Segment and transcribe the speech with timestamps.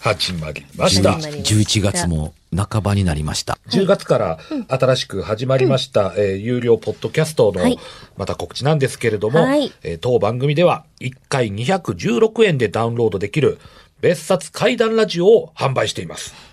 [0.00, 1.12] 始まりました。
[1.12, 3.58] 始まりました11月も半ばになりました。
[3.68, 7.78] 10月から新しく始まりました、えー有料ポッドキャストのはい
[8.16, 13.58] また告知なんですけれども、はいえー当番組では1回216円でダウンロードできる
[14.00, 16.49] 別冊怪談ラジオを販売しています。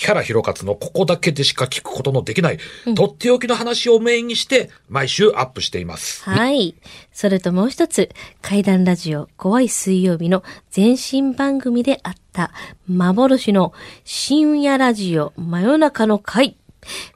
[0.00, 2.58] 木原博勝のここだけでしか聞くことのできない、
[2.96, 6.24] とっておきの話をメインにして毎週アップしています。
[6.24, 6.74] はい。
[7.12, 8.08] それともう一つ、
[8.40, 10.42] 怪談ラジオ怖い水曜日の
[10.74, 12.50] 前身番組であった
[12.88, 16.56] 幻の深夜ラジオ真夜中の会。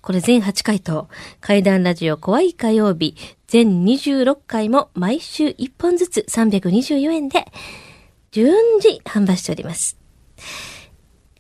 [0.02, 1.08] これ全8回と、
[1.40, 7.46] 怪談ラジオ怖い火曜日全26回も毎週1本ずつ324円で
[8.30, 9.96] 順次販売しております。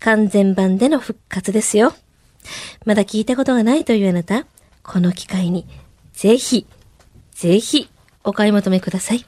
[0.04, 1.94] 完全版での復活ですよ。
[2.84, 4.44] まだ聞いたことがないというあなた、
[4.82, 5.64] この機会に、
[6.12, 6.66] ぜひ、
[7.32, 7.88] ぜひ、
[8.22, 9.24] お買い求めください。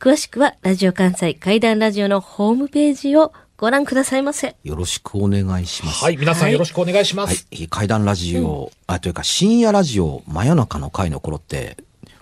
[0.00, 4.56] 詳しくは、ラジオ関西怪談ラジオのホームページをご覧くださいませ。
[4.64, 6.02] よろしくお願いします。
[6.02, 7.46] はい、皆さんよろしくお願いしまはいす。。
[7.68, 11.76] 怪談ラジオ、あ、というか深夜ラジオ真夜中の回の頃って、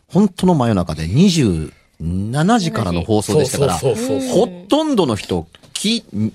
[0.09, 1.71] 本当の真夜中で27
[2.59, 5.47] 時からの放送でしたから、ほとんどの人、
[5.79, 6.31] き、んん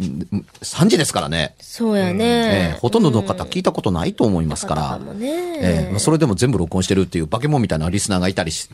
[0.62, 1.56] 3時ですからね。
[1.60, 2.78] そうやえねえ。
[2.80, 5.28] ほとんどの方聞いたことないと思いますから、もね。
[5.28, 8.70] ええまあ、それでも全部録音してるっていう化け物みたいなリスナーがいたりし、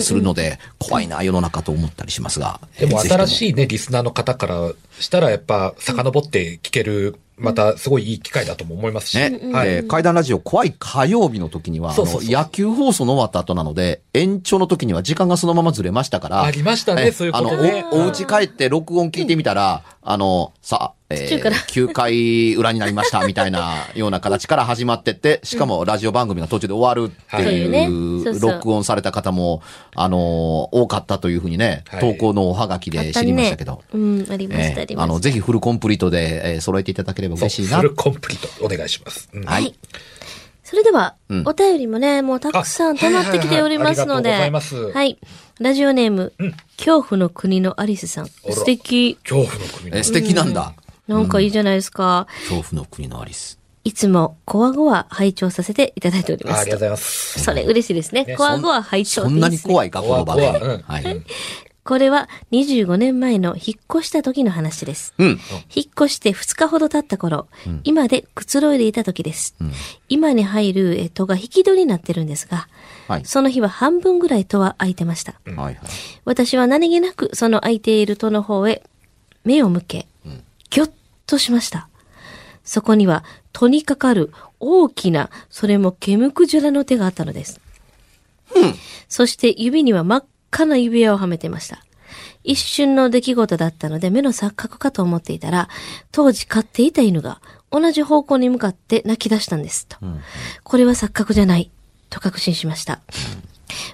[0.00, 2.60] するので、怖いな、世の中と思ったりしますが。
[2.78, 3.28] でも新い。
[3.28, 9.16] しいね、リスナーの方からしたらやっぱ遡って聞ける、またすごいいい機会だとも思いますし。
[9.16, 9.68] ね、はい。
[9.68, 16.42] えー怪談ラジオ怖い火曜日の時には、そうそうそうあの野球放送の終わった後なので、延長の時には時間がそのままずれましたから。
[16.42, 29.62] ありましたねえそういうことねあの、お、お家帰って録音聞いてみたら、あの、さ、え途中から9回裏になりましたみたいなような形から始まってって、 しかもラジオ番組が途中で終わるっていそう録音された方も、
[29.94, 33.82] あの、多かったというふうにね、はい投稿のおはがきで知りましたけど。
[33.92, 34.92] うん、ありました、ありました。
[34.92, 37.84] えーあの、ぜひフルコンプリートで、えー揃えていただければ嬉しいなフ。
[37.84, 39.28] ルコンプリートお願いします。
[39.32, 39.74] うんはい。
[40.62, 44.34] それでは、うんお便りもね、もうたくさん溜まってきておりますので。
[44.34, 45.18] あはい。
[45.60, 46.34] ラジオネーム、
[46.76, 48.26] 恐怖の国のアリスさん。
[48.26, 49.16] 素敵。
[49.22, 50.74] 恐怖の国のえー素敵なんだ。
[51.08, 52.26] なんかいいじゃないですか。
[52.48, 53.58] 恐怖の国のアリス。
[53.84, 56.80] いつも、コアゴは拝聴させていただいておりますあありがとうご。
[56.80, 57.40] ざいます。
[57.40, 58.24] それ嬉しいですね。
[58.24, 59.88] ねコアゴは拝聴そんなに怖い。
[59.88, 61.22] いか、この場はい。
[61.84, 65.14] これは25年前の引っ越した時の話です。
[65.16, 65.28] うん。
[65.74, 67.46] 引っ越して2日ほど経った頃、
[67.82, 69.54] 今でくつろいでいた時です。
[70.10, 72.68] 今に入るえー戸が引き戸になってるんですが、
[73.06, 73.24] はい。
[73.24, 75.40] その日は半分ぐらい戸は開いてました。
[75.46, 75.78] はいはい。
[76.26, 78.82] 私は何気なくその開いている戸の方へ
[79.44, 80.06] 目を向け、
[80.68, 80.90] ぎょっ
[81.28, 81.88] としました。
[82.64, 87.60] そこには戸にかかる大きな、それもケムクジュラの手があったのです。
[89.08, 91.84] そして指には真っ赤な指輪をはめていました。
[92.44, 95.68] 一瞬の出来事だったので目の錯覚かと思っていたら、
[96.12, 97.40] 当時飼っていた犬が
[97.70, 99.98] 同じ方向に向かって泣き出したんですと。
[100.64, 101.70] これは錯覚じゃない、
[102.10, 103.00] と確信しました。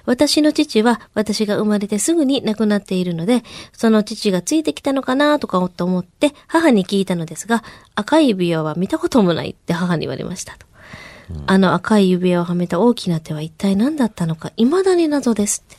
[0.05, 3.43] 私の父は私が生まれてすぐに亡くなっているので、
[3.73, 7.63] その父がついてきたのかなとかと思って母に聞いたのですが、
[7.95, 10.65] 赤い指輪は見たこともないって母に言われましたと。
[11.47, 15.77] あの赤い指輪をはめた大きな手は一体何だったのか未だに謎ですって。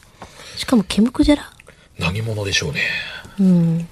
[0.58, 1.52] しかもケムクジャラ
[1.98, 2.80] 何者でしょうね。
[3.38, 3.88] うん。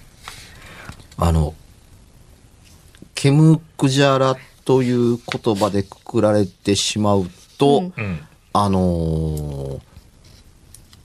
[1.17, 1.55] あの、
[3.15, 7.29] ケムクジャラっという言葉でくくられてしまう
[7.59, 8.21] と、うん。
[8.53, 9.81] あのー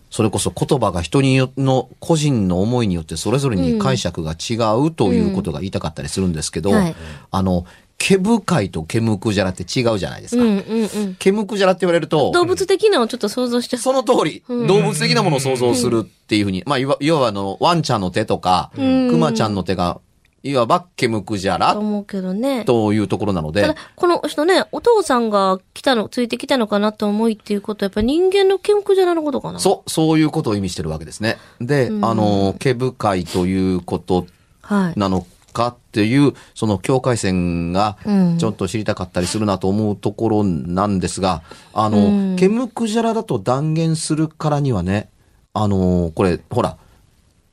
[0.09, 6.95] それこそ言葉が人によの個人の思いによってそれぞれに解釈が違うということが言いたかったりするんですけど、はい。
[7.31, 7.65] あの、
[8.00, 10.41] 毛深いと毛むくじゃらって違うじゃないですか。
[10.41, 11.15] うんうんうん。
[11.15, 13.77] 毛むくじゃらって言われると、動物的なのをちょっと想像して。
[13.77, 18.81] その通り、動物的なものを想像するっていうふうに、まあ、いわ要はあの、ワンちゃんの手とか、ク
[19.17, 20.00] マちゃんの手が、
[20.44, 22.63] いわば毛むくじゃらと思うけどね。
[22.65, 29.59] というところなのでただ、、この人ね、お父さんが来たの、ついてきたのかなと思いっていうことは、やっぱ人間のケムクジャラのことかな。
[29.59, 31.38] そう、そういうことを意味してるわけですね。
[31.59, 34.25] で、あの、毛深いということ
[34.62, 35.00] はい。
[35.00, 41.41] なのかっていう、その境界線がうんちょっと知りたかったりするなと思うところなんですが、
[41.74, 45.09] あうの、んケムクジャラだと断言するからにはね、
[45.53, 46.77] あの、これ、ほら、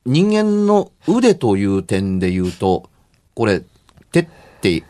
[0.07, 2.89] 人間の腕という点で言うと、
[3.35, 3.63] これ、
[4.13, 4.27] 手っ
[4.61, 4.85] て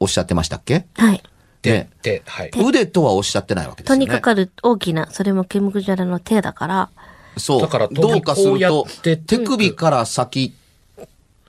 [0.00, 0.86] おっしゃってましたっけ？
[0.94, 1.22] はい。
[1.60, 2.50] で、で、はい。
[2.56, 4.06] 腕とはおっしゃってないわけですとよね。
[4.06, 6.90] にかかる大きな、それもケムクジャラの手だから、
[7.36, 7.60] そう。
[7.60, 10.54] だからどうかするこうやとって、手首から先、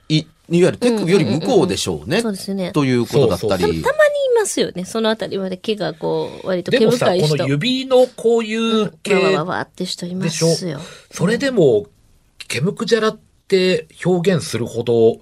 [0.08, 2.20] い、いわゆる手首より向こうでしょうね。
[2.20, 3.82] そうですねということだったそうそうり。
[3.82, 4.84] たまにいますよね。
[4.84, 7.28] そのあたりまで毛がこう、割と毛でもさ、深い人。
[7.30, 10.78] この指のこういう系、わわわわって人いまでしょすよ。
[11.10, 11.86] それでも、
[12.48, 15.20] ケムクジャラって表現するほど、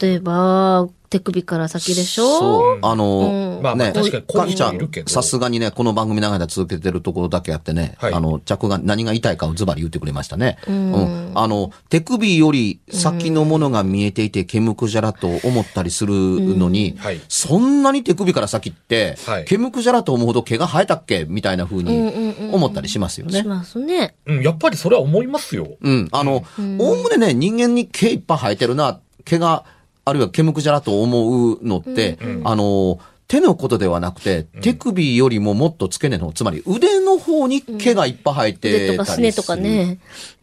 [0.00, 2.38] 例えば、手首から先でしょ？
[2.38, 2.78] そう。
[2.82, 10.58] あの、うんまあまあね、確かにこうちゃん、さすがにね、この番組長い間続けてるところだけあってね、はいあの、着が何が言いかをズバリ言ってくれましたね。
[10.68, 23.40] んうんあの、手首より先のものが見えていて、毛むくじゃらと思ったりするのに、はいそんなに手首から先って、はい毛むくじゃらと思うほど毛が生えたっけみたいな風に思ったりしますよね。
[23.40, 24.14] しますね。
[24.26, 25.68] うん、やっぱりそれは思いますよ。
[25.80, 26.08] うん。
[26.12, 26.44] あの、
[26.78, 29.64] おおむねね、人間に毛いっぱい生えてるな、毛が、
[30.08, 38.98] あるいは毛むくじゃらと思うのって、あの、手のことではなくて、手首よりももっと付け根の、つまり腕の方に毛がいっぱい生えてたりする。
[38.98, 39.98] かすねとかね。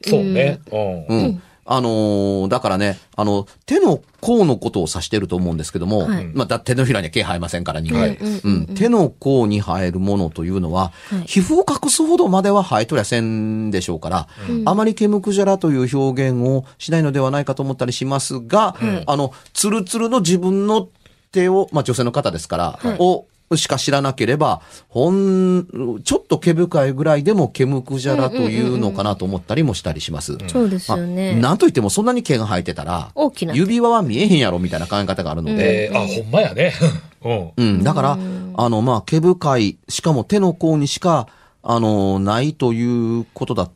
[0.05, 0.59] そうね。
[0.71, 1.05] うん。
[1.07, 1.41] うん。
[1.67, 6.25] あのーだからね、あの、手の甲のことを指してると思うんですけども、はい。
[6.25, 7.99] まあ、だ手のひらには毛生えませんから、人間。
[8.01, 8.17] はい。
[8.17, 8.65] うん。
[8.75, 11.23] 手の甲に生えるものというのは、はい。
[11.25, 14.27] 皮膚を隠すほどまでは生えとりゃせんでしょうから、
[14.65, 18.75] あまり毛むくじゃらという表現をしないのではないかと思ったりしますが、
[19.07, 20.89] あの、ツルツルの自分の
[21.31, 23.25] 手を、まあ、女性の方ですから、を、
[23.55, 30.37] しか知らなければ、ほん、ちょっと毛深いぐらいでも毛むくじゃらというのかなと思ったりもしたりします。
[30.47, 31.35] そうですよまあね。
[31.35, 36.73] なんといってもそんなに毛が生えてたら、大きな指輪は見えへんやろみたいな考え方があるので、えー、あ、ほんまやね。
[37.23, 37.51] うん。
[37.55, 38.17] うん、だから、
[38.55, 41.27] あの、まあ、毛深い、しかも手の甲にしか、
[41.61, 43.71] あの、ないということだっ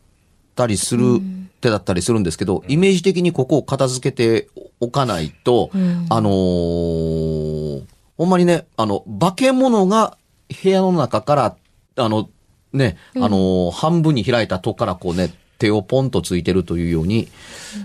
[0.55, 1.19] たりする、
[1.61, 4.47] 手だったりするんですけど、イメージ的にここを片付けて
[4.79, 5.71] おかないと、
[6.09, 7.81] あのー
[8.19, 10.17] ほんまにね、あの、化け物が
[10.61, 11.55] 部屋の中から、
[11.95, 12.29] あの、
[12.73, 17.29] ね、あのー半分に開いた戸からこうね、手をポンとついてるというように、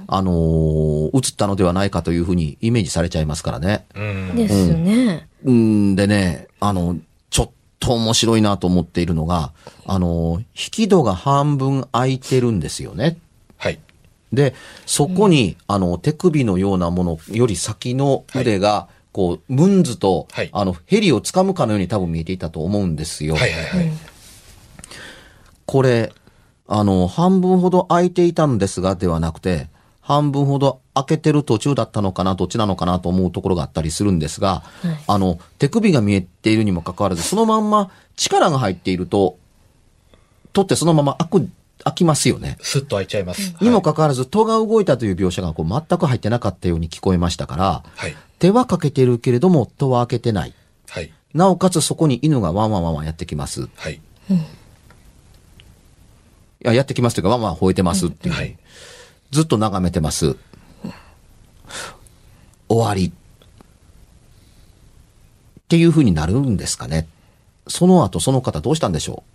[0.09, 3.87] あのー映ったのではないかというふうにイメージされちゃいますからね。
[3.95, 4.35] うん。
[4.35, 5.29] ですね。
[5.45, 6.97] うんでね、あの、
[7.31, 9.53] ちょっと面白いなと思っているのが、
[9.87, 13.19] あの、引き戸が半分開いてるんですよね。
[13.57, 13.79] はい。
[14.33, 14.53] で、
[14.85, 23.37] そこに、あの、手首のようなものより先の腕が、こう、ムンズと、はいあの、ヘリを掴むかのように多分見えていたと思うんですよ。
[23.37, 23.93] はいはいはい。
[25.67, 26.13] これ、
[26.67, 29.69] あの、半分ほど開いていたんですが、ではなくて、
[30.01, 34.65] 半分ほど開けてる途中だったのかな、どっちなのかなと思うところがあったりするんですが、
[35.07, 39.39] あの、手首が見えているにもかかわらず、そのまんま力が入っていると、
[40.53, 41.49] 取ってそのまま開く、
[41.83, 42.57] 開きますよね。
[42.61, 43.55] スッと開いちゃいます。
[43.61, 48.17] にもはいかかわらず、戸が動いたという描写がこう全く入ってなかったように聞こえましたから、はい。
[48.39, 50.55] 手はかけてるけれども、戸は開けてない。
[50.89, 51.13] はい。
[51.35, 53.63] なおかつそこに犬がワンワンワンワンやってきます。
[53.63, 54.01] いはい。
[56.61, 58.35] や、やってきますというか、ワンワン吠えてますっていう。
[58.35, 58.57] はい。
[59.31, 60.37] ずっと眺めてます。
[62.69, 63.09] 終わり。
[63.09, 63.13] っ
[65.69, 67.09] ていう風になるんですかね。
[67.67, 69.31] その後、その方どうしたんでしょう？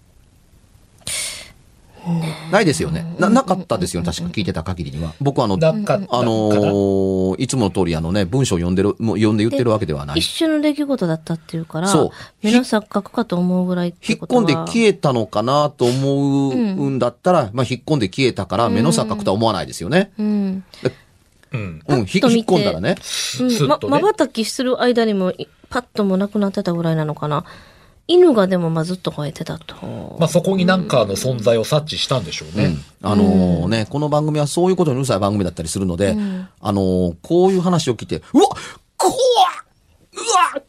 [2.51, 3.05] ないですよね。
[3.19, 4.05] な、なかったですよね。
[4.05, 5.13] 確か聞いてた限りには。
[5.19, 10.25] 僕はあの、なかったあのーいつもの通りあのね、文章を読んでる、もう読んで言ってるわけではない一。
[10.25, 12.09] 瞬の出来事だったっていうから、そう
[12.41, 14.19] 目の錯覚かと思うぐらい引っ。
[14.19, 20.11] 込んで消えたのかなと思うんだったら、まあ引っ込んで消えたから目の錯覚とは思わないですよね。
[20.17, 20.63] うん。
[21.51, 21.81] うん。
[21.87, 22.95] うん、ひ引っ込んだらね。
[23.39, 23.99] うんま、スッとね。
[24.01, 27.45] 瞬きする間にも、いパッともなくなってたぐらいなのかな。
[28.09, 30.17] 犬がでもまあずっと吠えてたと。
[30.19, 32.75] まあそこになんかの存在を察知したんでしょうね。
[33.03, 36.17] あのね、この番組はそういうことにうるさい番組だったりするので、
[36.59, 38.49] あのーこういう話を聞いて、うわ
[38.97, 39.15] 怖っ
[40.11, 40.61] うわ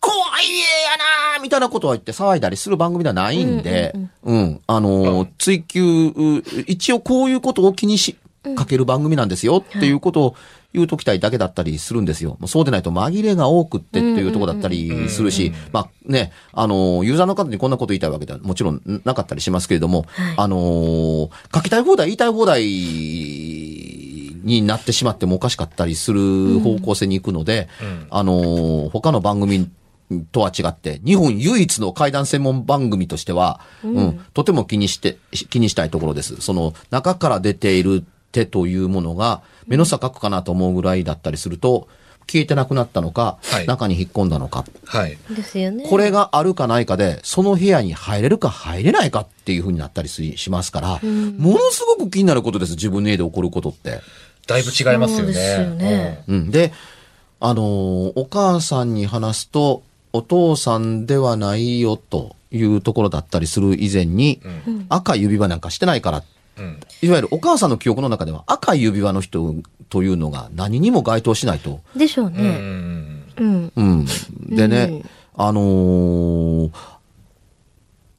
[0.00, 3.92] 怖いえやなーみたいなことを言って騒いだりする番組ではないんで、
[4.22, 8.16] うん、あのー追求、う一応こういうことを気にし、
[8.56, 10.36] かける番組なんですよっていうことを
[10.74, 12.36] 言うときたいだけだったりするんですよ。
[12.40, 22.64] もうそうでないと紛れが多くってっていうところだったりするし、まあね、あのー、ユーザーの方にこんなこと言いたいわけではもちろんなかったりしますけれども、はいあのー書きたい放題、言いたい放題
[24.44, 27.68] になってしまってもおかしかったりする方向性に行くので、
[28.10, 29.70] あのー他の番組
[30.32, 35.18] とは違って、日本唯一の怪談専門番組としては、うん、とても気にして、
[35.50, 36.40] 気にしたいところです。
[36.40, 41.88] その中から出ている手というものが、目の差かくかなと思うぐらいだったりすると、
[42.30, 45.18] 消えてなくなったのか、はい中に引っ込んだのか、はい。
[45.30, 45.86] ですよね。
[45.88, 54.00] これがあるかないかで、その部屋に入れるか入れないかっていう風になったりししますから、ものすごく気になることです、自分の家で起こることって。
[54.46, 55.32] だいぶ違いますよね。
[55.32, 56.50] ですよねうん。
[56.50, 56.72] で、
[57.40, 59.82] あのーお母さんに話すと、
[60.12, 64.40] お父さんではないよというところだったりする以前に、
[64.88, 66.24] 赤い指輪なんかしてないから、うん。
[66.58, 66.80] うん。
[67.02, 69.54] いわゆるお母さんの記憶の中では赤い指輪の人
[69.88, 71.80] というのが何にも該当しないと。
[71.96, 72.50] でしょううんうね。
[72.50, 73.72] んうん。
[73.76, 74.06] うん。
[74.56, 75.02] でね、
[75.36, 76.70] あのー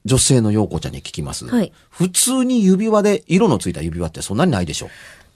[0.05, 1.45] 女性の陽子ちゃんに聞きます。
[1.45, 4.89] はい普通に指輪で色のついた指輪ってそんなにないでしょ。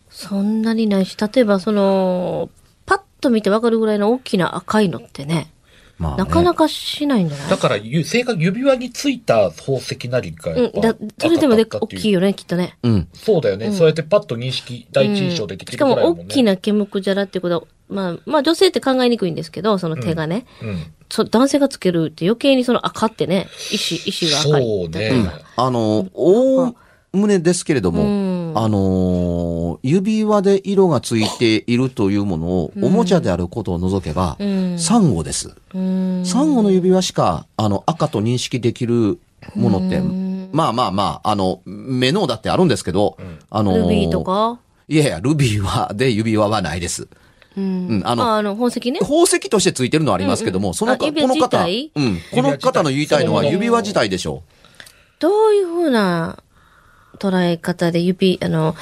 [0.09, 2.49] そんなにないし、例えばその、
[2.85, 5.51] パッと見てわかるぐらいの大きな赤いのってね、
[5.99, 6.23] まあ、ね。
[6.23, 7.49] なかなかしないんじゃない？
[7.49, 10.81] だから、ゆ正確指輪についた宝石なりがやっぱうん。
[10.81, 12.77] だ、それでもで大きいよね、きっとね。
[12.83, 13.07] うん。
[13.13, 16.25] そうだよね、そうやってパッと認識、第一印象できてるしかもぐらいだもんね。
[16.25, 20.45] 大きな毛むくじゃらっていうことは、まあ、まあ女性って考えにくいんですけど、その手がね。
[20.61, 20.83] うん。
[21.09, 24.63] そ男性がつけるって余計にその赤ってね、石、石が赤い。
[24.63, 25.11] そうね
[25.57, 26.75] あの、おお
[27.13, 35.55] むねですけれども、うんあのー指輪で色がついているというものを、おもちゃであることを除けば、うんサンゴです。
[35.73, 36.23] うん。
[36.25, 39.19] サンゴの指輪しか、あの、赤と認識できる
[39.55, 39.99] ものって、
[40.51, 43.17] まあまあまあ、あの、目のだってあるんですけど、
[43.49, 44.59] あのルビーとか？
[44.87, 47.07] いやいや、ルビーは、で指輪はないです。
[47.57, 47.87] うん。
[47.87, 48.99] うんあのあ、あの、宝石ね？
[48.99, 54.43] 宝石としてついてるのはありますけども、そのか、あ指輪この方、うん、この方の言いたいのは指輪自体でしょ
[55.19, 56.37] どういうふうな
[57.19, 58.75] 捉え方で指、あの、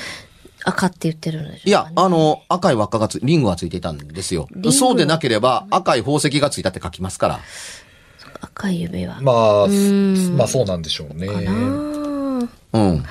[0.64, 7.40] 赤って言ってるんでしょうか、ね、いや、あの、赤い輪っかがつ、リングがついていたんですよそうでなければ、赤い宝石がついたって書きますから。
[8.42, 9.22] 赤い指輪。
[9.22, 11.28] まあ、んまあそうなんでしょうね。
[11.28, 13.06] かなあうん。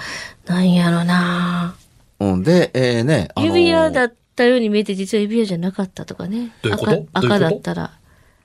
[0.46, 1.76] なんやろな
[2.18, 2.42] うん。
[2.42, 6.52] で、えーね、あの指輪だったように見えて実は指輪じゃなかったとかね。
[6.62, 7.06] どういうこと？
[7.12, 7.92] 赤だったら。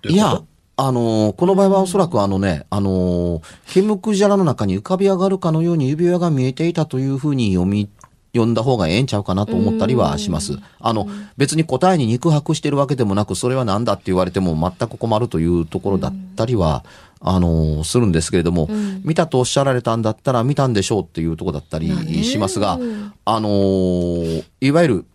[0.08, 0.42] いや、
[0.78, 3.42] あのーこの場合はおそらくあのね、あのー
[3.74, 7.90] ケムクジャラの中に浮かび上がるかのように指輪が見えていたというふうに読み、
[8.34, 10.58] 読んだ方がええんちゃうかなと思ったりはします。
[10.82, 16.84] あの、別に答えに肉薄してるわけでもなく、それは何だって言われても全く困るというところだったりは、
[17.22, 18.68] あのーするんですけれども、
[19.06, 21.88] 見たとおっしゃられたんだったら見たんでしょうっていうところだったり
[22.26, 22.78] しますが、
[23.24, 25.06] あのーいわゆる、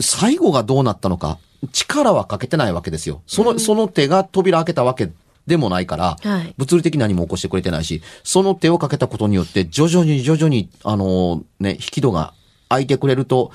[0.00, 1.38] 最後がどうなったのか、
[1.72, 3.22] 力はかけてないわけですよ。
[3.26, 5.10] その、その手が扉開けたわけ
[5.46, 12.32] でもないから、はい物理的に何も起こしてくれてないし、その手をかけたことによって、徐々に徐々に、あのね、引き戸が
[12.68, 13.52] 開いてくれると、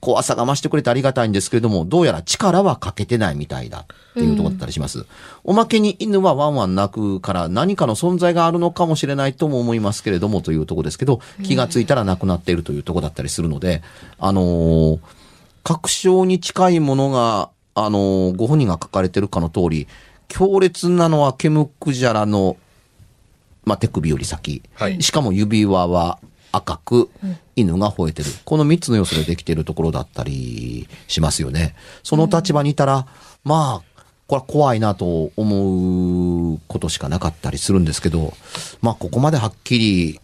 [0.00, 5.04] 怖さが増してくれてありがたいんですけれども、どうやら力はかけてないみたいだっていうところだったりします。
[5.44, 13.82] おまけに犬はワンワン鳴くから何かの存在があるのかもしれないとも思いますけれどもというところですけど、気がついたらなくなっているというところだったりするので、
[14.18, 14.98] あのー
[15.64, 19.88] 確証に近いものが、あのーご本人が書かれてるかの通り、
[20.28, 22.56] 強烈なのはケムクジャラの、
[23.64, 24.62] まあ、手首より先。
[24.74, 26.18] はいしかも指輪は
[26.52, 27.10] 赤く、
[27.56, 28.30] 犬が吠えてる。
[28.44, 31.74] この三つの要素でできているところだったりしますよね。
[32.04, 33.06] その立場にいたら、
[33.42, 38.32] まあ、これは怖いなと思うことしかなかったりするんですけど、
[38.80, 40.20] まあ、ここまではっきり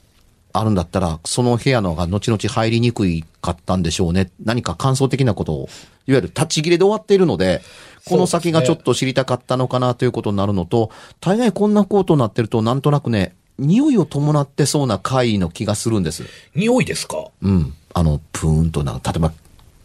[0.52, 4.30] あるんだったら、その部屋のが後々入りにくいかったんでしょうね。
[4.44, 5.68] 何か感想的なことを、
[6.06, 7.62] いわゆる立ち切れで終わっているので、
[8.04, 10.90] この先がちょっと知りたかったのかなということになるのと、
[11.20, 16.24] 大概こんなことになってると、なんとなくね、匂いを伴ってそうな回の気がするんです。
[16.54, 17.26] 匂いですか？
[17.42, 17.74] うん。
[17.92, 19.32] あの、プーンとな、例えば、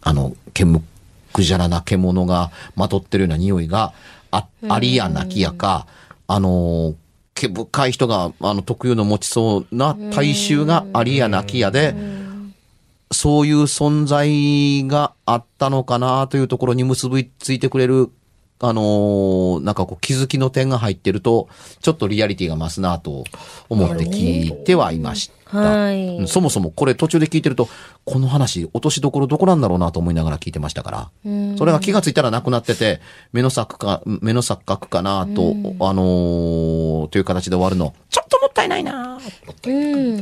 [0.02, 0.82] あの、煙
[1.34, 3.94] くじゃらな獣がまとってるような匂いが、
[4.32, 5.88] あ、ありやなきやか、
[6.28, 6.96] あの、
[7.36, 11.94] 毛深い人が、あの、特有の持ちそうな体臭がありやなきやで、
[13.12, 18.10] そういう存在があったのかなというところに結びついてくれる
[18.60, 21.50] あのーなんかこう気づきの点が入ってると、
[21.82, 23.26] ちょっとリアリティが増すなと
[23.70, 25.36] 思って聞いてはいました。
[25.60, 27.68] はいうんそもそもこれ途中で聞いてると、
[28.04, 31.10] この話、落としどころどこなんだろうなと思いながら聞いてましたから。
[31.26, 33.02] うんそれが気がついたらなくなってて、
[33.34, 39.20] 目の錯覚か、目の錯覚かなと、あのーという形で終わるの、ちょっともったいないな
[39.68, 39.70] う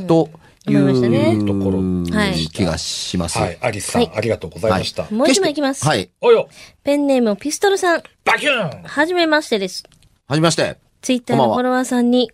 [0.00, 0.06] ん。
[0.06, 0.28] と
[0.66, 1.78] い思いましたねうところ
[2.16, 3.38] はい気がします。
[3.38, 3.58] はい。
[3.60, 5.06] アリスさん、はいありがとうございました。
[5.10, 5.84] もう一枚いきます。
[5.84, 6.10] はい。
[6.20, 6.48] およ、
[6.82, 8.02] ペンネームピストルさん。
[8.24, 9.84] バキューンはじめましてです。
[10.26, 10.78] はじめまして。
[11.02, 12.30] ツイッターのフォロワーさんに、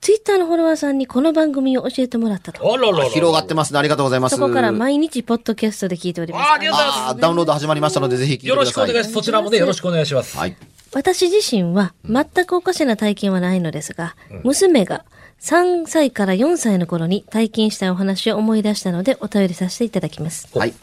[0.00, 2.62] ツイッターのフォロワーさんにこの番組を教えてもらったと。
[2.72, 3.04] あらららら。
[3.10, 3.78] 広がってますね。
[3.78, 4.36] ありがとうございます。
[4.36, 6.50] そこから毎日ポッドキャストで聞いております。
[6.50, 7.20] あありがとうございます。
[7.20, 8.72] ダウンロード始まりましたので、ぜひ聞いてくよろださい。
[8.72, 9.12] しくお願いします。
[9.12, 10.36] そちらもね、よろしくお願いします。
[10.38, 10.56] はい。
[10.94, 15.04] 私自身は全くおかしな体験はないのですが、娘が
[15.40, 20.48] 3歳から4歳の頃に体験したお話を思い出したのでお便りさせていただきます。
[20.56, 20.74] はい。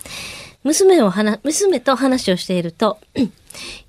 [0.64, 2.98] 娘を話、娘と話をしていると、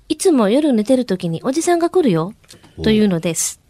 [0.09, 2.33] いつも夜寝てる時におじさんが来るよ、
[2.83, 3.61] というのです。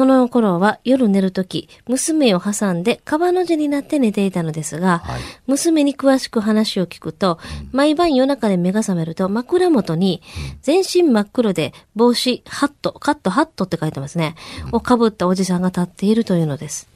[0.00, 7.38] その頃は夜寝る時、娘を挟んでカバの字になって寝ていたのですが、はい娘に詳しく話を聞くと、
[7.70, 10.22] 毎晩夜中で目が覚めると枕元に
[10.62, 14.36] 全身真っ黒で帽子、ハット、カット、ハットって書いてますね。
[14.72, 16.88] をかぶったおじさんが立っているというのです。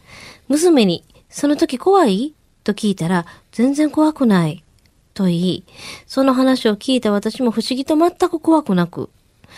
[0.49, 2.33] 娘に、その時怖い？
[2.63, 4.65] と聞いたら、全然怖くない。
[5.13, 5.65] と言い、
[6.07, 9.11] その話を聞いた私も不思議と全く怖くなく、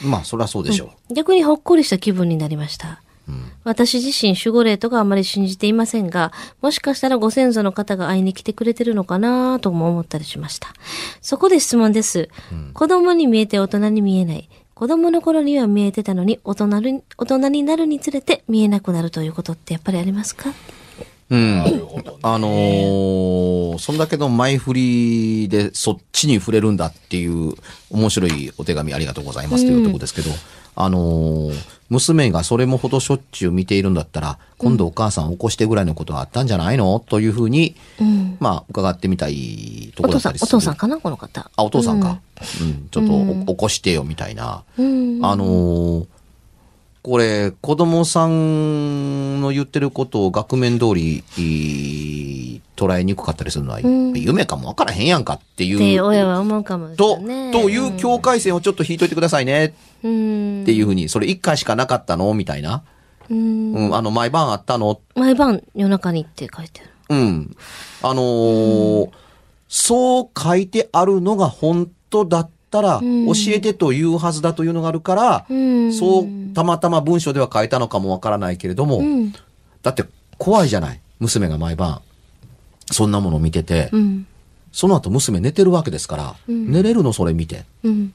[0.03, 1.15] まあ、そりゃそうでしょう。
[1.15, 3.03] 逆にほっこりした気分になりました。
[3.67, 6.33] 私自身守護霊とかあまり信じていませんが、
[6.63, 10.69] もしかしたらご先祖の方が会いに来てくれてるのかなとも思ったりしました。
[11.21, 12.29] そこで質問です。
[12.75, 14.49] 子供に見えて大人に見えない。
[14.75, 20.53] 子供の頃には見えてたのに大人に大人になるにつれて見えなくなるということってやっぱりありますか？
[21.31, 21.63] うん。
[22.23, 27.55] あのーそんだけの前振りでそっちに触れるんだっていう
[27.91, 30.31] 面白いお手紙ありがとうございますというところですけど、
[30.77, 36.99] あのー娘がそれもほどしょっちゅう見ているんだったら、今度お母さん起こしてぐらいのことがあったんじゃないの？
[36.99, 38.37] というふうに、うん。
[38.41, 40.49] まあ、伺ってみたいとこお父さん、おろだったりする。
[40.49, 40.99] 父さんかな？
[40.99, 41.49] この方。
[41.55, 42.19] あ、お父さんか。
[42.61, 44.65] うん、ちょっとお起こしてよみたいな。
[44.77, 45.25] うん。
[45.25, 46.07] あのー
[47.07, 57.21] これ、子供さんの言ってることを額面通り、い捉えにくかったりするのは、ん夢かもわからへんやんかっていってう、親は思うかもと
[57.53, 60.63] という境界線をちょっと引いといてくださいねうん。
[60.63, 62.35] っていうふうに、それ一回しかなかったの？
[62.35, 62.83] みたいな。
[63.31, 63.73] うん。
[63.73, 65.01] うん、あの、毎晩あったの？
[65.15, 66.91] 毎晩夜中にって書いてある。
[67.11, 67.57] うん。
[68.03, 69.11] あのー
[69.69, 75.93] そう書いてあるのが本当だったら、ん教えてというはずだというのがあるから、うん。
[75.93, 79.33] そう、たまたま文章では書いたのかもわからないけれども、うん。
[79.83, 80.05] だって
[80.39, 81.01] 怖いじゃない。
[81.19, 82.01] 娘が毎晩、
[82.91, 84.27] そんなものを見てて、うん。
[84.73, 87.65] その後娘寝てるわけですから、寝れるのそれ見て。
[87.83, 88.13] うん。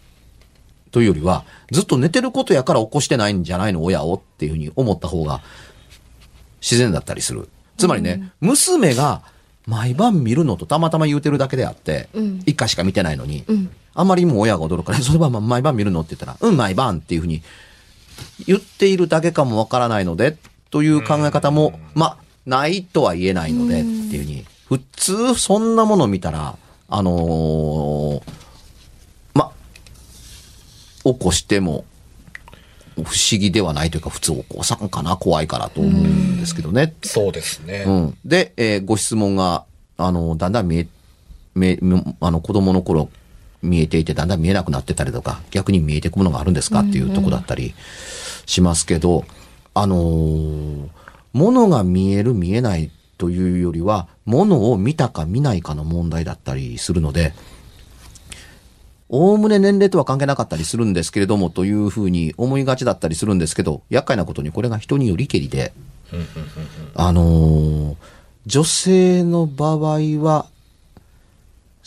[0.92, 5.42] というよりは、ずっと寝てることやから起こしてないんじゃないの親をっていうふうに思った方が
[6.62, 7.50] 自然だったりする。
[7.78, 9.24] つまりね、娘が
[9.66, 17.42] 毎晩見るのとたまたま言うてるだけであって、うん一回しか見てないのに、んあんまりにも親が驚くから、 それは毎晩見るのって言ったら、うん、毎晩っていうふうに
[18.46, 20.38] 言っているだけかもわからないので、
[20.70, 26.56] という考え方も、まあ、ないとは言えないので、っていうふうに、普通そんなもの見たら、
[26.88, 28.22] あのー
[29.34, 29.52] ま、
[31.04, 31.86] 起こしても、
[32.96, 36.94] 不思議ではないというか、普通起こさんかな、怖いからと思うんですけどね。
[37.04, 37.84] そうですね。
[37.88, 38.18] うん。
[38.26, 39.66] で、えーご質問が、
[39.98, 40.88] あの、だんだん見え、
[41.56, 41.80] 見え、
[42.20, 43.10] あの、子供の頃
[43.62, 46.80] 見えていて、だんだん見えなくなってたりとか、逆に見えてくものがあるんですか？
[46.80, 47.74] っていうとこだったり
[48.46, 49.26] しますけど、
[49.74, 50.88] あのー、
[51.34, 57.34] 物が見える見えないというよりは、物を見たか見ないかの問題だったりするので、
[59.10, 65.74] おおむね年齢とは関係なかったりするんですけれども、というふうに思いがちだったりするんですけど、厄介なことにこれが人によりけりで、
[66.96, 67.96] あのー
[68.48, 70.48] 女性の場合は、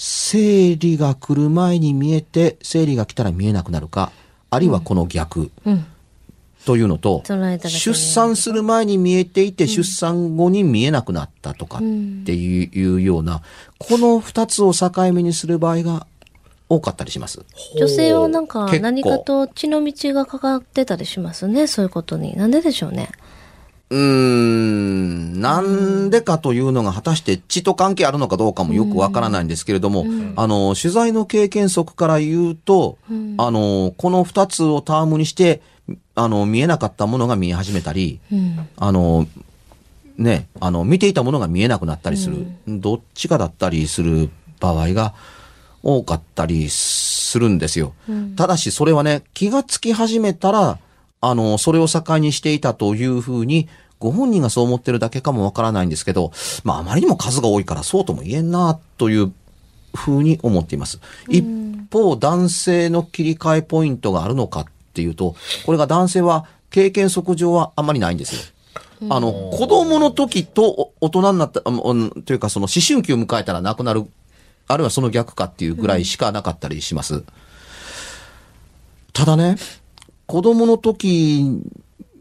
[0.07, 4.13] 生理が来る前に見えて、生理が来たら見えなくなるか、
[4.51, 5.87] あるいはこの逆うん。
[6.67, 13.41] というのと、出産する前に見えていて、出産後に見えなくなったとかっていうような、
[13.79, 16.07] この二つを境目にする場合が
[16.69, 17.43] 多かったりします。
[17.79, 21.67] 女性はなんか何かと血の道がかかってたりしますね。
[21.67, 22.37] そういうことに。
[22.37, 23.09] なんででしょうね。
[23.95, 32.99] うーん、なんでかというのが果たして血と関係あるのかどうかもよくわからないんですけれども、あの、取材の経験則から言うと、
[33.37, 35.63] あの、この二つをタームにして、
[36.17, 38.69] あの、見えなかったものが見え始めたり、うん。
[38.77, 39.29] あの、
[40.19, 44.31] ね、あの、見ていたものが見えなくなったりする、どっちかだったりする
[44.61, 45.15] 場合が
[45.83, 47.95] 多かったりすするんですよ。
[48.37, 50.79] ただし、それはね、気がつき始めたら、
[51.21, 53.69] あの、それを境にしていたというふうに、
[54.05, 56.31] ご本人がそう思ってるだけかもわからないんですけど、
[56.63, 59.33] まあ、あまりにも数が多いからそうとも言えんな、という
[59.95, 61.01] ふうに思っています。
[61.31, 61.43] 一
[61.91, 69.09] 方、男性の切り替えポイントがあるのかっていうと、これが男性は経験則上はあまりないんですよ。
[69.09, 74.05] あの、子供の時とお大人になった、というかその思春期を迎えたら亡くなる、
[74.69, 77.25] あるいはその逆かっていうぐらいしかなかったりします。
[79.15, 79.57] ただね、
[80.27, 81.63] 子供の時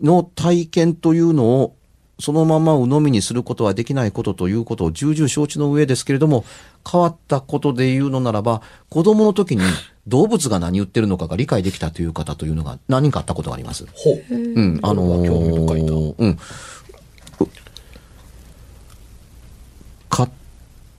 [0.03, 1.75] の体験というのを
[2.19, 6.45] そのまま鵜呑みにすることはできないことということを重々承知の上ですけれども、
[6.89, 9.63] 変わったことで言うのならば、子供の時に
[10.07, 13.85] 動物が何言ってるのかが理解できたという方というのが何人かあったことがあります。
[13.93, 14.33] ほう。
[14.33, 16.29] うん、あのー興味深いなうん。
[16.29, 16.37] う
[20.09, 20.29] 飼っ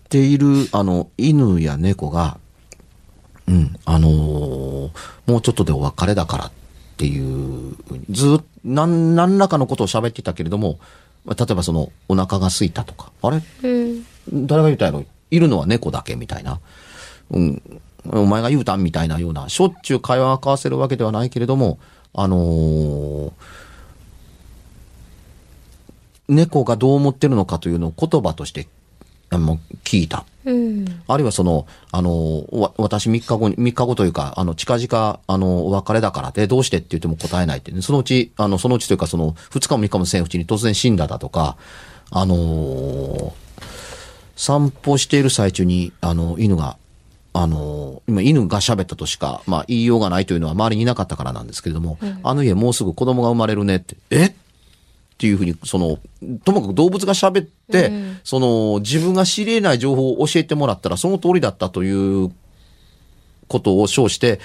[0.09, 2.39] ている、あの、犬や猫が、
[3.47, 4.91] うん、あのー
[5.27, 6.53] もうちょっとでお別れだからっ
[6.97, 7.77] ていう、
[8.11, 10.79] ずっと、何、何らかのことを喋っていたけれども、
[11.25, 13.43] まあ例えばその、お腹が空いたとか、あれ？
[13.63, 14.05] うん。
[14.47, 15.05] 誰が言ったやろ？
[15.31, 16.61] いるのは猫だけみたいな。
[17.31, 17.63] うん。
[18.07, 21.79] お前が言うたんみたいなような、しょっちゅう会話を交わせるわけではないけれども、
[22.13, 23.33] あのー
[26.27, 28.67] 猫がどう思ってるのかというのを言葉として、
[29.35, 30.25] あの、聞いた。
[30.45, 31.03] うん。
[31.09, 41.57] あるいはその、あの、わ私3日後に、3日後というか、あの、近々、あの、お別れだからで、どうしてって言っても答えないって、ね、そのうち、あの、そのうちというか、その、2日も3日もせんうちに突然死んだだとか、
[42.11, 43.33] あのー
[44.37, 46.77] 散歩している最中に、あの、犬が、
[47.33, 54.33] あの、今犬が喋ったとしか、まあ言いようがないというのは周りにいなかったからなんですけれども、あの家もうすぐ子供が生まれるねって、えっ
[55.19, 55.99] ていうふうに、その、
[56.45, 57.93] ともかく動物が喋って、
[58.25, 62.33] その、自分が知り得ない情報を教えてもらったらその通りだったという
[63.49, 64.41] ことを称して、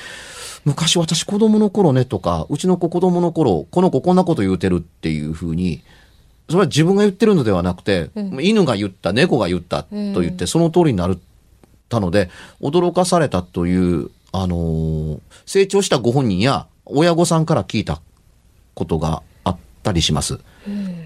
[0.65, 5.81] 昔私子供の頃ねとか、うちの子子供の頃、この子こんなこと言うてるっていうふうに、
[6.47, 8.09] それは自分が言ってるのではなくて、
[8.41, 11.19] 犬が言った、猫が言ったと言って、その通りになる
[11.89, 12.29] たので、
[12.61, 17.99] 驚かされたという、あのー成長したご本人や親御さんから聞いた
[18.75, 19.23] ことが
[19.83, 20.39] たりします。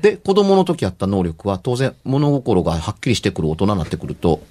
[0.02, 4.42] で、子供の時あった能力は当然物心がはっきりしてくる大人になってくると、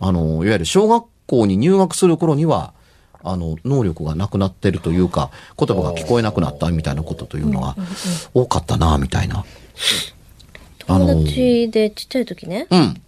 [0.00, 2.72] あの、いわゆる小学校に入学する頃には、
[3.24, 7.76] あの、能力がなくなってるというか、言葉が聞こえなくなったみたいなことというのが
[8.32, 9.44] 多かったな、みたいな。
[10.86, 13.02] あの友達でちっちゃい時ね、うん。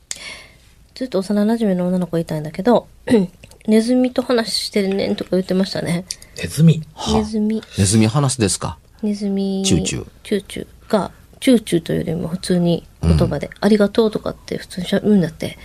[0.94, 2.88] ずっと幼馴染の女の子いたんだけど、
[3.66, 6.04] ネズミと話してるねんとか言ってましたね。
[6.36, 6.82] ネズミ？
[7.14, 11.10] ネズミ、ネズミ話すですかネズミ、チューチューチューチューが、
[11.40, 15.58] チューチューというよりも普通に言葉で、ありがとうとかって普通にしゃ言うんだって。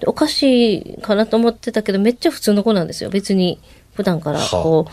[0.00, 3.10] でおかしいかなと思ってたけど、めっちゃ普通の子なんですよ。
[3.10, 3.58] 別に、
[3.94, 4.86] 普段からこ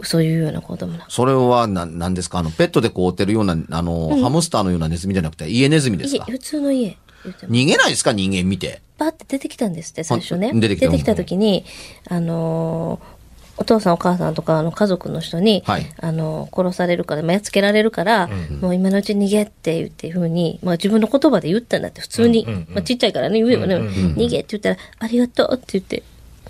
[0.00, 1.06] う、そういうような子供な。
[1.08, 2.38] それはな、なんですか？
[2.38, 6.24] あの、ペットでこうてるような、あの、ハムスターのようなネズミじゃなくて、家ネズミですか？
[6.28, 6.96] 家普通の家。
[7.24, 8.12] 逃げないですか？
[8.12, 8.80] 人間見て。
[8.96, 10.52] パって出てきたんですって、最初ね。
[10.54, 11.64] あ出てきた時に、
[12.08, 13.17] あのー
[13.58, 18.28] お父さんお母さんとかあの家族の人に、はいあのー殺されるから、まあ、やっつけられるから、
[18.60, 22.44] もう今のうちに逃げって言っていうふうに、まあ自分の言葉で言ったんだって、普通に。
[22.44, 26.02] うんうんうんまあちっちゃいからね、言えばね、逃げって言ったら、ありがとうって言って、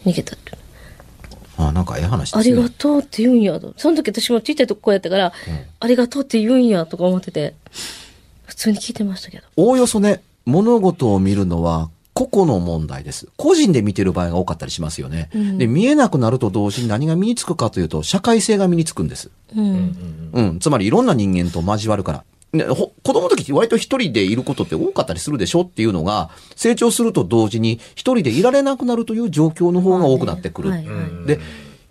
[0.05, 0.53] 逃げたって。
[1.57, 2.55] あ、なんかええ話ですね。
[2.55, 3.75] ありがとうって言うんやと。
[3.77, 5.33] その時私もちっちゃいとこやったから、
[5.81, 7.55] ありがとうって言うんやとか思ってて、
[8.47, 9.45] 普通に聞いてましたけど。
[9.57, 11.91] おおよそね、物事を見るのは
[12.27, 13.29] 個々の問題です。
[13.37, 15.31] 個人で見てる場合が多かったりしますよね。
[15.57, 19.31] で、見えなくなると同時に何が身につくかというと、社会性が身につくんです。
[19.55, 20.31] うん。
[20.33, 20.59] うん。
[20.59, 22.25] つまりいろんな人間と交わるから。
[22.53, 30.71] ね、ほ子供の時って割と一人でいることって多かったりするでしょっていうのが、成長すると同時に一人でいられなくなるという状況の方が多くなってくる。
[30.71, 31.39] はいはいで、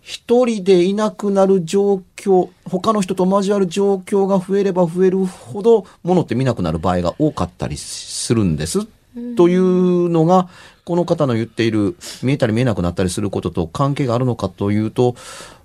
[0.01, 8.87] 一人でいなくなる状況、他の人と交わる状況が増えれば増えるほど、物って見なくなる場合が多かったりするんです。
[9.35, 10.49] というのが、
[10.85, 15.15] この方の言っている、見えたり見えなくなったりすることと関係があるのかというと、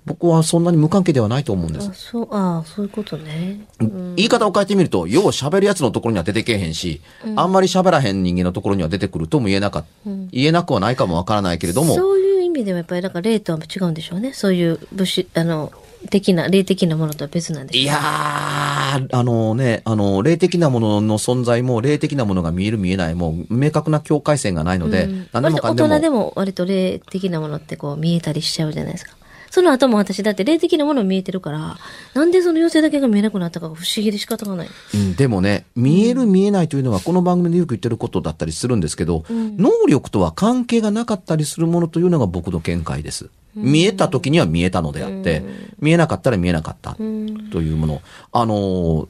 [0.05, 1.93] 僕はそんなに無関係ではないと思うんですあ、。
[1.93, 3.61] そう、ああ、そういうことね。
[3.79, 6.99] 言い方を変えてみると、よう喋るやつのところには出てけえへんし、
[7.37, 9.85] あんまり喋らへん人間のところには出てくるとも言えなかっ
[10.31, 14.33] 言えなくはないかもわからないけれども、そういう意味ではやっぱりなんか霊とは違うんでしょうね。
[14.33, 15.71] そういう物質、あの、
[16.09, 25.89] 的な、霊的なものとは別なんでしょういやー、あのね、あの、霊的なものの存在も、霊的なものが見える見えないも、明確な境界線がないので、うん何でもかんでも。
[25.89, 29.15] 大人でも割と霊的なものってこう見えたりしちゃうじゃないですか。
[29.53, 31.77] その後も私だって霊的なもの見えてるから、
[32.15, 34.69] なんでその妖精だけが見えなくなったかが不思議で仕方がない。
[34.95, 43.29] うん、でもね、見える見えないというのはこの番組でよく言ってることだったりするんですけど、能力とは関係がなかったりするものというのが僕の見解です。
[43.53, 45.43] 見えた時には見えたのであって、
[45.79, 48.01] 見えなかったら見えなかったというもの。
[48.31, 49.07] あのー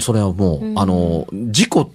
[0.00, 1.90] それはもう、あのー事故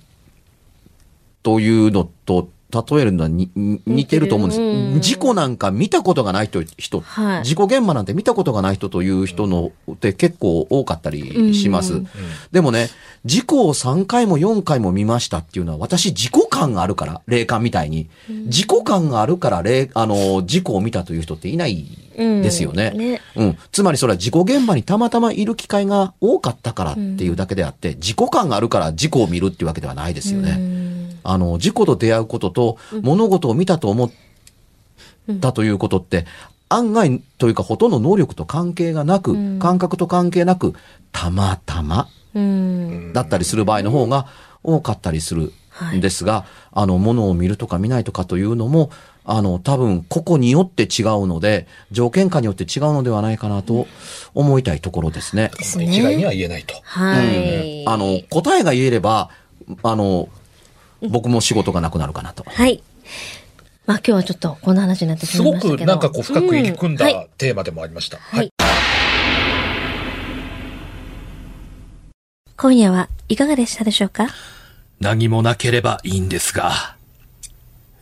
[1.41, 4.61] というのと例えるのはにに似てると思うんです。
[4.61, 11.93] うん事故なんか見たことがない人、人、はい事故現場なんて見たことがない人という人のって結構多かったりします。
[11.93, 12.07] うん
[12.51, 12.89] でもね、
[13.25, 18.07] 事故を3回も4回も見ましたっていうのは私事故感があるから、霊感みたいに。
[18.47, 21.85] 事故感があるから霊、あの、事故を見たという人っていない
[22.19, 22.91] ですよね。
[22.93, 23.57] うんねうん。
[23.71, 30.51] つまりそれは事故現場にたまたまいる機会が多かったからっていうだけであって、事故感があるから事故を見るっていうわけではないですよね。
[30.51, 30.89] うん
[31.23, 34.11] あの、事故と出会うことと、物事を見たと思っ
[35.39, 36.25] たということって、
[36.69, 40.73] 案外というかほとんど能力と関係がなく、ん感覚と関係なく、
[41.11, 43.13] たまたまうん。
[43.13, 44.27] だったりする場合の方が
[44.63, 45.51] 多かったりする
[45.95, 48.91] んですが、あの、物を見るとか見ないとかというのも、
[49.31, 53.85] あの、多分、個々によって違うので、条件下によって違うのではないかなと
[54.33, 55.51] 思いたいところですね。
[55.55, 56.25] です一概にね。
[56.25, 56.73] は言えないと。
[56.83, 57.87] はい。
[57.87, 59.29] あの、答えが言えれば、
[59.83, 60.29] あの、
[61.07, 62.43] 僕も仕事がなくなるかなと。
[62.47, 62.81] はい。
[63.85, 65.85] まあ今日はちょっとこんな話になってしすごまいましたけど。
[65.85, 68.17] くなんかこう深く入り組んうはいだテーマでもありました。
[68.17, 68.51] はい。
[72.57, 74.27] 今夜はいかがでしたでしょうか？
[74.99, 76.95] 何もなければいいんですが。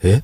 [0.03, 0.23] え？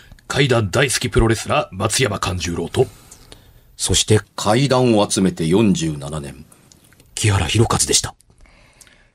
[0.31, 2.87] 階段大好きプロレスラー、松山勘十郎と、
[3.75, 6.45] そして、階段を集めて47年。
[7.15, 8.15] 木原博一でした。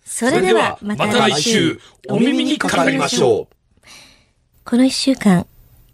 [0.04, 3.86] それではまた来週、お耳にかかりましょう。
[4.66, 5.46] この一週間、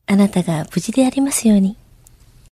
[0.07, 1.77] あなたが無事でありますように。